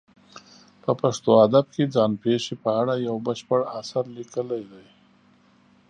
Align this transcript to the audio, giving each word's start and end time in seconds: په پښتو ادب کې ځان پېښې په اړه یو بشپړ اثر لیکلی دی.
په 0.83 0.91
پښتو 1.01 1.31
ادب 1.45 1.65
کې 1.73 1.83
ځان 1.95 2.11
پېښې 2.23 2.55
په 2.63 2.69
اړه 2.81 2.93
یو 3.07 3.15
بشپړ 3.27 3.59
اثر 3.79 4.03
لیکلی 4.17 4.61
دی. 4.71 4.87